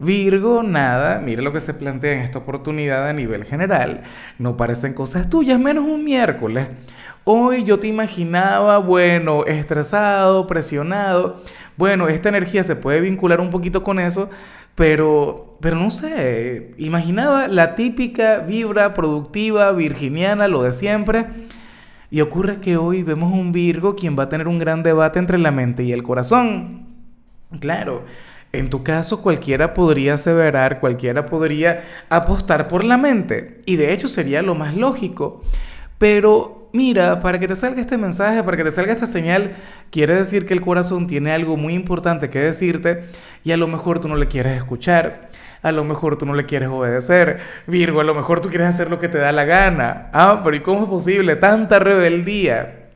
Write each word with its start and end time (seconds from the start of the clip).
Virgo, 0.00 0.62
nada, 0.62 1.20
mire 1.20 1.42
lo 1.42 1.52
que 1.52 1.60
se 1.60 1.74
plantea 1.74 2.14
en 2.14 2.20
esta 2.20 2.38
oportunidad 2.38 3.06
a 3.06 3.12
nivel 3.12 3.44
general. 3.44 4.02
No 4.38 4.56
parecen 4.56 4.94
cosas 4.94 5.28
tuyas, 5.28 5.60
menos 5.60 5.84
un 5.84 6.02
miércoles. 6.02 6.68
Hoy 7.24 7.64
yo 7.64 7.78
te 7.78 7.86
imaginaba, 7.86 8.78
bueno, 8.78 9.44
estresado, 9.44 10.46
presionado. 10.46 11.42
Bueno, 11.76 12.08
esta 12.08 12.30
energía 12.30 12.62
se 12.62 12.76
puede 12.76 13.02
vincular 13.02 13.42
un 13.42 13.50
poquito 13.50 13.82
con 13.82 14.00
eso, 14.00 14.30
pero, 14.74 15.58
pero 15.60 15.76
no 15.76 15.90
sé, 15.90 16.74
imaginaba 16.78 17.46
la 17.46 17.74
típica 17.74 18.38
vibra 18.38 18.94
productiva, 18.94 19.70
virginiana, 19.72 20.48
lo 20.48 20.62
de 20.62 20.72
siempre. 20.72 21.26
Y 22.10 22.22
ocurre 22.22 22.60
que 22.60 22.78
hoy 22.78 23.02
vemos 23.02 23.34
un 23.34 23.52
Virgo 23.52 23.96
quien 23.96 24.18
va 24.18 24.22
a 24.22 24.28
tener 24.30 24.48
un 24.48 24.58
gran 24.58 24.82
debate 24.82 25.18
entre 25.18 25.36
la 25.36 25.50
mente 25.50 25.84
y 25.84 25.92
el 25.92 26.02
corazón. 26.02 26.86
Claro, 27.60 28.04
en 28.52 28.68
tu 28.68 28.82
caso, 28.82 29.22
cualquiera 29.22 29.74
podría 29.74 30.14
aseverar, 30.14 30.80
cualquiera 30.80 31.26
podría 31.26 31.84
apostar 32.08 32.66
por 32.66 32.84
la 32.84 32.98
mente. 32.98 33.62
Y 33.64 33.76
de 33.76 33.92
hecho 33.92 34.08
sería 34.08 34.42
lo 34.42 34.54
más 34.56 34.76
lógico. 34.76 35.42
Pero 35.98 36.68
mira, 36.72 37.20
para 37.20 37.38
que 37.38 37.46
te 37.46 37.54
salga 37.54 37.80
este 37.80 37.96
mensaje, 37.96 38.42
para 38.42 38.56
que 38.56 38.64
te 38.64 38.70
salga 38.72 38.92
esta 38.92 39.06
señal, 39.06 39.56
quiere 39.90 40.14
decir 40.16 40.46
que 40.46 40.54
el 40.54 40.62
corazón 40.62 41.06
tiene 41.06 41.30
algo 41.32 41.56
muy 41.56 41.74
importante 41.74 42.28
que 42.30 42.40
decirte 42.40 43.04
y 43.44 43.52
a 43.52 43.56
lo 43.56 43.68
mejor 43.68 44.00
tú 44.00 44.08
no 44.08 44.16
le 44.16 44.26
quieres 44.26 44.56
escuchar. 44.56 45.30
A 45.62 45.72
lo 45.72 45.84
mejor 45.84 46.16
tú 46.16 46.24
no 46.26 46.34
le 46.34 46.46
quieres 46.46 46.70
obedecer. 46.70 47.38
Virgo, 47.66 48.00
a 48.00 48.04
lo 48.04 48.14
mejor 48.14 48.40
tú 48.40 48.48
quieres 48.48 48.66
hacer 48.66 48.90
lo 48.90 48.98
que 48.98 49.08
te 49.08 49.18
da 49.18 49.30
la 49.30 49.44
gana. 49.44 50.08
Ah, 50.12 50.40
pero 50.42 50.56
¿y 50.56 50.60
cómo 50.60 50.84
es 50.84 50.88
posible 50.88 51.36
tanta 51.36 51.78
rebeldía? 51.78 52.88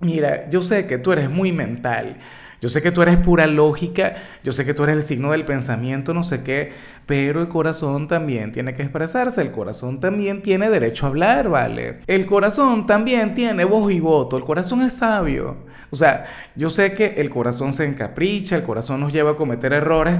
Mira, 0.00 0.48
yo 0.50 0.60
sé 0.60 0.86
que 0.86 0.98
tú 0.98 1.12
eres 1.12 1.30
muy 1.30 1.50
mental. 1.50 2.18
Yo 2.64 2.70
sé 2.70 2.80
que 2.80 2.92
tú 2.92 3.02
eres 3.02 3.18
pura 3.18 3.46
lógica, 3.46 4.14
yo 4.42 4.50
sé 4.50 4.64
que 4.64 4.72
tú 4.72 4.84
eres 4.84 4.96
el 4.96 5.02
signo 5.02 5.32
del 5.32 5.44
pensamiento, 5.44 6.14
no 6.14 6.24
sé 6.24 6.42
qué, 6.42 6.72
pero 7.04 7.42
el 7.42 7.48
corazón 7.48 8.08
también 8.08 8.52
tiene 8.52 8.74
que 8.74 8.80
expresarse, 8.80 9.42
el 9.42 9.50
corazón 9.50 10.00
también 10.00 10.40
tiene 10.40 10.70
derecho 10.70 11.04
a 11.04 11.10
hablar, 11.10 11.50
¿vale? 11.50 11.98
El 12.06 12.24
corazón 12.24 12.86
también 12.86 13.34
tiene 13.34 13.66
voz 13.66 13.92
y 13.92 14.00
voto, 14.00 14.38
el 14.38 14.44
corazón 14.44 14.80
es 14.80 14.94
sabio. 14.94 15.58
O 15.90 15.96
sea, 15.96 16.24
yo 16.56 16.70
sé 16.70 16.94
que 16.94 17.16
el 17.18 17.28
corazón 17.28 17.74
se 17.74 17.84
encapricha, 17.84 18.56
el 18.56 18.62
corazón 18.62 19.00
nos 19.00 19.12
lleva 19.12 19.32
a 19.32 19.36
cometer 19.36 19.74
errores, 19.74 20.18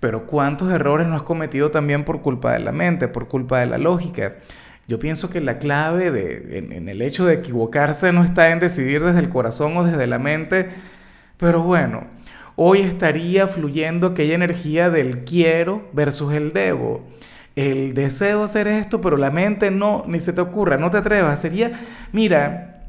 pero 0.00 0.26
¿cuántos 0.26 0.72
errores 0.72 1.06
no 1.06 1.16
has 1.16 1.22
cometido 1.22 1.70
también 1.70 2.04
por 2.04 2.22
culpa 2.22 2.54
de 2.54 2.60
la 2.60 2.72
mente, 2.72 3.08
por 3.08 3.28
culpa 3.28 3.60
de 3.60 3.66
la 3.66 3.76
lógica? 3.76 4.36
Yo 4.88 4.98
pienso 4.98 5.28
que 5.28 5.42
la 5.42 5.58
clave 5.58 6.10
de, 6.10 6.56
en, 6.56 6.72
en 6.72 6.88
el 6.88 7.02
hecho 7.02 7.26
de 7.26 7.34
equivocarse 7.34 8.10
no 8.14 8.24
está 8.24 8.52
en 8.52 8.58
decidir 8.58 9.04
desde 9.04 9.18
el 9.18 9.28
corazón 9.28 9.76
o 9.76 9.84
desde 9.84 10.06
la 10.06 10.18
mente, 10.18 10.70
pero 11.36 11.62
bueno, 11.62 12.04
hoy 12.56 12.80
estaría 12.80 13.46
fluyendo 13.46 14.08
aquella 14.08 14.34
energía 14.34 14.90
del 14.90 15.24
quiero 15.24 15.88
versus 15.92 16.32
el 16.32 16.52
debo. 16.52 17.06
El 17.56 17.94
deseo 17.94 18.42
hacer 18.42 18.66
esto, 18.66 19.00
pero 19.00 19.16
la 19.16 19.30
mente 19.30 19.70
no, 19.70 20.04
ni 20.08 20.18
se 20.20 20.32
te 20.32 20.40
ocurra, 20.40 20.76
no 20.76 20.90
te 20.90 20.98
atrevas. 20.98 21.40
Sería, 21.40 21.80
mira, 22.12 22.82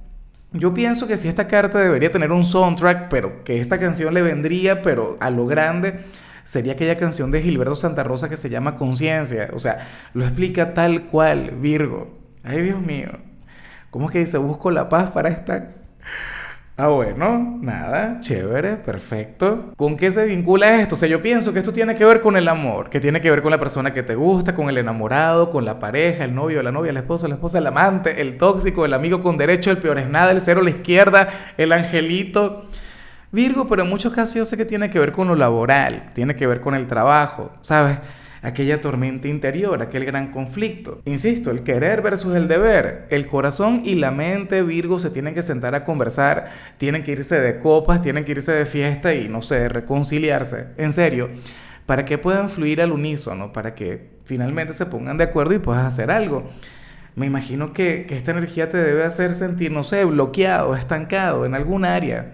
yo 0.53 0.73
pienso 0.73 1.07
que 1.07 1.17
si 1.17 1.27
esta 1.27 1.47
carta 1.47 1.79
debería 1.79 2.11
tener 2.11 2.31
un 2.31 2.45
soundtrack, 2.45 3.09
pero 3.09 3.43
que 3.43 3.59
esta 3.59 3.77
canción 3.77 4.13
le 4.13 4.21
vendría, 4.21 4.81
pero 4.81 5.17
a 5.19 5.29
lo 5.29 5.45
grande, 5.45 5.99
sería 6.43 6.73
aquella 6.73 6.97
canción 6.97 7.29
de 7.29 7.41
Gilberto 7.41 7.75
Santa 7.75 8.03
Rosa 8.03 8.29
que 8.29 8.37
se 8.37 8.49
llama 8.49 8.75
Conciencia. 8.75 9.49
O 9.53 9.59
sea, 9.59 9.87
lo 10.13 10.23
explica 10.23 10.73
tal 10.73 11.07
cual, 11.07 11.51
Virgo. 11.59 12.17
Ay, 12.43 12.61
Dios 12.61 12.81
mío. 12.81 13.09
¿Cómo 13.91 14.05
es 14.05 14.11
que 14.11 14.19
dice, 14.19 14.37
busco 14.37 14.71
la 14.71 14.89
paz 14.89 15.11
para 15.11 15.29
esta 15.29 15.73
Ah, 16.77 16.87
bueno, 16.89 17.57
nada, 17.61 18.19
chévere, 18.19 18.75
perfecto. 18.75 19.71
¿Con 19.77 19.95
qué 19.95 20.11
se 20.11 20.25
vincula 20.25 20.81
esto? 20.81 20.95
O 20.95 20.97
sea, 20.97 21.07
yo 21.07 21.21
pienso 21.21 21.53
que 21.53 21.59
esto 21.59 21.71
tiene 21.71 21.95
que 21.95 22.03
ver 22.03 22.19
con 22.19 22.35
el 22.35 22.49
amor, 22.49 22.89
que 22.89 22.99
tiene 22.99 23.21
que 23.21 23.31
ver 23.31 23.41
con 23.41 23.51
la 23.51 23.57
persona 23.57 23.93
que 23.93 24.03
te 24.03 24.15
gusta, 24.15 24.53
con 24.53 24.67
el 24.67 24.77
enamorado, 24.77 25.49
con 25.51 25.63
la 25.63 25.79
pareja, 25.79 26.25
el 26.25 26.35
novio, 26.35 26.61
la 26.61 26.73
novia, 26.73 26.91
la 26.91 26.99
esposa, 26.99 27.29
la 27.29 27.35
esposa, 27.35 27.59
el 27.59 27.67
amante, 27.67 28.19
el 28.19 28.37
tóxico, 28.37 28.83
el 28.83 28.93
amigo 28.93 29.23
con 29.23 29.37
derecho, 29.37 29.71
el 29.71 29.77
peor 29.77 29.99
es 29.99 30.09
nada, 30.09 30.31
el 30.31 30.41
cero 30.41 30.61
la 30.61 30.69
izquierda, 30.71 31.29
el 31.57 31.71
angelito. 31.71 32.65
Virgo, 33.31 33.67
pero 33.67 33.83
en 33.83 33.89
muchos 33.89 34.11
casos 34.11 34.35
yo 34.35 34.43
sé 34.43 34.57
que 34.57 34.65
tiene 34.65 34.89
que 34.89 34.99
ver 34.99 35.13
con 35.13 35.29
lo 35.29 35.35
laboral, 35.35 36.07
tiene 36.13 36.35
que 36.35 36.45
ver 36.45 36.59
con 36.59 36.75
el 36.75 36.87
trabajo, 36.87 37.53
¿sabes? 37.61 37.99
Aquella 38.41 38.81
tormenta 38.81 39.27
interior, 39.27 39.81
aquel 39.81 40.05
gran 40.05 40.31
conflicto. 40.31 41.01
Insisto, 41.05 41.51
el 41.51 41.63
querer 41.63 42.01
versus 42.01 42.35
el 42.35 42.47
deber. 42.47 43.07
El 43.09 43.27
corazón 43.27 43.81
y 43.85 43.95
la 43.95 44.11
mente 44.11 44.61
Virgo 44.63 44.99
se 44.99 45.09
tienen 45.09 45.33
que 45.33 45.41
sentar 45.41 45.75
a 45.75 45.83
conversar, 45.83 46.49
tienen 46.77 47.03
que 47.03 47.13
irse 47.13 47.39
de 47.39 47.59
copas, 47.59 48.01
tienen 48.01 48.23
que 48.25 48.33
irse 48.33 48.51
de 48.51 48.65
fiesta 48.65 49.13
y 49.13 49.27
no 49.29 49.41
sé, 49.41 49.69
reconciliarse. 49.69 50.67
En 50.77 50.91
serio, 50.91 51.29
para 51.85 52.05
que 52.05 52.17
puedan 52.17 52.49
fluir 52.49 52.81
al 52.81 52.91
unísono, 52.91 53.53
para 53.53 53.75
que 53.75 54.09
finalmente 54.25 54.73
se 54.73 54.85
pongan 54.85 55.17
de 55.17 55.25
acuerdo 55.25 55.53
y 55.53 55.59
puedas 55.59 55.85
hacer 55.85 56.11
algo. 56.11 56.49
Me 57.15 57.25
imagino 57.25 57.73
que, 57.73 58.05
que 58.07 58.17
esta 58.17 58.31
energía 58.31 58.69
te 58.69 58.77
debe 58.77 59.03
hacer 59.03 59.33
sentir, 59.33 59.71
no 59.71 59.83
sé, 59.83 60.03
bloqueado, 60.03 60.75
estancado 60.75 61.45
en 61.45 61.55
algún 61.55 61.85
área. 61.85 62.33